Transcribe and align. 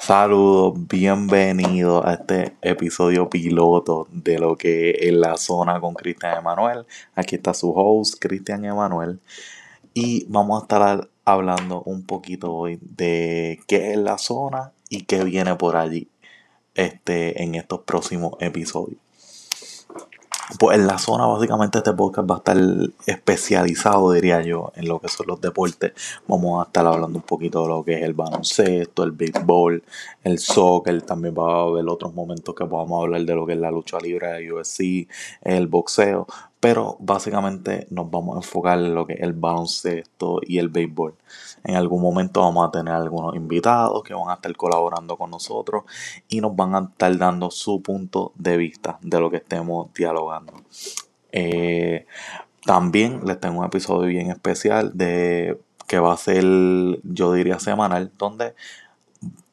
Saludos, 0.00 0.74
bienvenidos 0.88 2.04
a 2.06 2.14
este 2.14 2.56
episodio 2.62 3.28
piloto 3.28 4.06
de 4.12 4.38
lo 4.38 4.56
que 4.56 4.90
es 4.90 5.12
la 5.12 5.36
zona 5.36 5.80
con 5.80 5.94
Cristian 5.94 6.38
Emanuel. 6.38 6.86
Aquí 7.14 7.34
está 7.34 7.52
su 7.52 7.72
host, 7.72 8.14
Cristian 8.20 8.64
Emanuel. 8.64 9.18
Y 9.94 10.24
vamos 10.28 10.60
a 10.60 10.64
estar 10.64 11.08
hablando 11.24 11.82
un 11.82 12.04
poquito 12.06 12.54
hoy 12.54 12.78
de 12.80 13.60
qué 13.66 13.92
es 13.92 13.98
la 13.98 14.18
zona 14.18 14.72
y 14.88 15.02
qué 15.02 15.24
viene 15.24 15.56
por 15.56 15.76
allí 15.76 16.08
este, 16.74 17.42
en 17.42 17.56
estos 17.56 17.80
próximos 17.80 18.34
episodios. 18.40 19.00
Pues 20.56 20.78
en 20.78 20.86
la 20.86 20.96
zona 20.96 21.26
básicamente 21.26 21.78
este 21.78 21.92
podcast 21.92 22.30
va 22.30 22.36
a 22.36 22.38
estar 22.38 22.56
especializado, 23.06 24.12
diría 24.12 24.40
yo, 24.40 24.72
en 24.76 24.88
lo 24.88 24.98
que 24.98 25.08
son 25.08 25.26
los 25.26 25.40
deportes. 25.42 25.92
Vamos 26.26 26.62
a 26.62 26.66
estar 26.66 26.86
hablando 26.86 27.18
un 27.18 27.24
poquito 27.24 27.62
de 27.62 27.68
lo 27.68 27.84
que 27.84 27.98
es 27.98 28.02
el 28.02 28.14
baloncesto, 28.14 29.02
el 29.02 29.12
béisbol, 29.12 29.82
el 30.24 30.38
soccer. 30.38 31.02
También 31.02 31.34
va 31.38 31.52
a 31.52 31.62
haber 31.64 31.86
otros 31.86 32.14
momentos 32.14 32.54
que 32.54 32.64
podamos 32.64 33.04
hablar 33.04 33.20
de 33.26 33.34
lo 33.34 33.44
que 33.44 33.52
es 33.52 33.58
la 33.58 33.70
lucha 33.70 33.98
libre 33.98 34.28
de 34.28 34.50
UFC, 34.50 35.06
el 35.42 35.66
boxeo. 35.66 36.26
Pero 36.60 36.96
básicamente 36.98 37.86
nos 37.90 38.10
vamos 38.10 38.34
a 38.34 38.38
enfocar 38.38 38.78
en 38.78 38.94
lo 38.94 39.06
que 39.06 39.14
es 39.14 39.20
el 39.20 39.32
baloncesto 39.32 40.40
y 40.42 40.58
el 40.58 40.68
béisbol. 40.68 41.14
En 41.64 41.76
algún 41.76 42.02
momento 42.02 42.40
vamos 42.40 42.66
a 42.66 42.70
tener 42.70 42.94
algunos 42.94 43.36
invitados 43.36 44.02
que 44.02 44.14
van 44.14 44.30
a 44.30 44.34
estar 44.34 44.54
colaborando 44.56 45.16
con 45.16 45.30
nosotros 45.30 45.84
y 46.28 46.40
nos 46.40 46.56
van 46.56 46.74
a 46.74 46.80
estar 46.80 47.16
dando 47.16 47.50
su 47.50 47.80
punto 47.80 48.32
de 48.34 48.56
vista 48.56 48.98
de 49.02 49.20
lo 49.20 49.30
que 49.30 49.36
estemos 49.36 49.92
dialogando. 49.94 50.54
Eh, 51.30 52.06
también 52.64 53.20
les 53.24 53.38
tengo 53.38 53.60
un 53.60 53.64
episodio 53.64 54.08
bien 54.08 54.30
especial 54.30 54.92
de 54.94 55.58
que 55.86 55.98
va 55.98 56.12
a 56.12 56.16
ser, 56.16 56.44
yo 57.02 57.32
diría, 57.32 57.58
semanal, 57.58 58.12
donde 58.18 58.54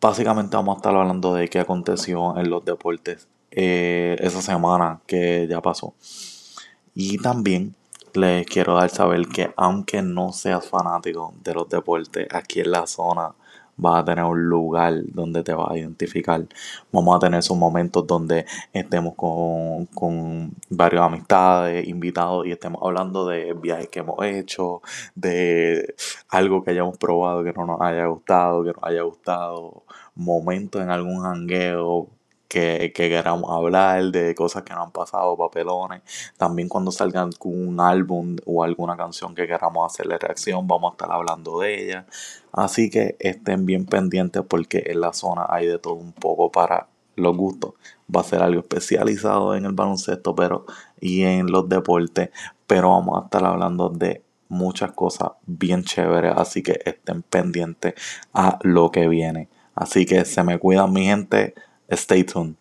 básicamente 0.00 0.56
vamos 0.56 0.76
a 0.76 0.78
estar 0.78 0.94
hablando 0.94 1.34
de 1.34 1.48
qué 1.48 1.58
aconteció 1.58 2.38
en 2.38 2.48
los 2.48 2.64
deportes 2.64 3.28
eh, 3.50 4.16
esa 4.20 4.40
semana 4.40 5.00
que 5.06 5.46
ya 5.50 5.60
pasó. 5.60 5.94
Y 6.94 7.18
también 7.18 7.74
les 8.14 8.46
quiero 8.46 8.74
dar 8.74 8.90
saber 8.90 9.28
que 9.28 9.52
aunque 9.56 10.02
no 10.02 10.32
seas 10.32 10.66
fanático 10.68 11.34
de 11.42 11.54
los 11.54 11.68
deportes, 11.68 12.26
aquí 12.32 12.60
en 12.60 12.72
la 12.72 12.86
zona 12.86 13.34
vas 13.80 14.02
a 14.02 14.04
tener 14.04 14.24
un 14.24 14.48
lugar 14.48 14.94
donde 15.06 15.42
te 15.42 15.54
vas 15.54 15.70
a 15.70 15.78
identificar. 15.78 16.46
Vamos 16.92 17.16
a 17.16 17.18
tener 17.20 17.40
esos 17.40 17.56
momentos 17.56 18.06
donde 18.06 18.44
estemos 18.72 19.14
con, 19.14 19.86
con 19.86 20.52
varias 20.68 21.02
amistades, 21.02 21.88
invitados 21.88 22.46
y 22.46 22.52
estemos 22.52 22.80
hablando 22.84 23.26
de 23.26 23.54
viajes 23.54 23.88
que 23.88 24.00
hemos 24.00 24.22
hecho, 24.24 24.82
de 25.14 25.94
algo 26.28 26.62
que 26.62 26.72
hayamos 26.72 26.98
probado 26.98 27.42
que 27.44 27.52
no 27.52 27.66
nos 27.66 27.80
haya 27.80 28.06
gustado, 28.06 28.64
que 28.64 28.72
nos 28.72 28.82
haya 28.82 29.02
gustado, 29.02 29.84
momentos 30.14 30.82
en 30.82 30.90
algún 30.90 31.22
jangueo 31.22 32.08
que, 32.50 32.92
queramos 32.92 33.48
hablar, 33.50 34.10
de 34.10 34.34
cosas 34.34 34.64
que 34.64 34.74
nos 34.74 34.86
han 34.86 34.90
pasado, 34.90 35.36
papelones. 35.36 36.02
También 36.36 36.68
cuando 36.68 36.90
salgan 36.90 37.30
con 37.32 37.52
un 37.54 37.80
álbum 37.80 38.36
o 38.44 38.64
alguna 38.64 38.96
canción 38.96 39.36
que 39.36 39.46
queramos 39.46 39.92
hacerle 39.92 40.18
reacción, 40.18 40.66
vamos 40.66 40.90
a 40.90 40.94
estar 40.94 41.12
hablando 41.12 41.60
de 41.60 41.84
ella. 41.84 42.06
Así 42.52 42.90
que 42.90 43.16
estén 43.20 43.66
bien 43.66 43.86
pendientes 43.86 44.42
porque 44.46 44.82
en 44.86 45.00
la 45.00 45.12
zona 45.12 45.46
hay 45.48 45.68
de 45.68 45.78
todo 45.78 45.94
un 45.94 46.12
poco 46.12 46.50
para 46.50 46.88
los 47.14 47.36
gustos. 47.36 47.74
Va 48.14 48.22
a 48.22 48.24
ser 48.24 48.42
algo 48.42 48.60
especializado 48.60 49.54
en 49.54 49.64
el 49.64 49.72
baloncesto 49.72 50.34
pero, 50.34 50.66
y 51.00 51.22
en 51.22 51.46
los 51.52 51.68
deportes, 51.68 52.30
pero 52.66 52.90
vamos 52.90 53.20
a 53.20 53.24
estar 53.26 53.44
hablando 53.44 53.90
de 53.90 54.24
muchas 54.48 54.90
cosas 54.90 55.30
bien 55.46 55.84
chéveres, 55.84 56.34
así 56.36 56.64
que 56.64 56.80
estén 56.84 57.22
pendientes 57.22 57.94
a 58.34 58.58
lo 58.62 58.90
que 58.90 59.06
viene. 59.06 59.48
Así 59.76 60.04
que 60.04 60.24
se 60.24 60.42
me 60.42 60.58
cuidan 60.58 60.92
mi 60.92 61.04
gente. 61.04 61.54
a 61.90 61.96
state 61.96 62.36
on 62.36 62.56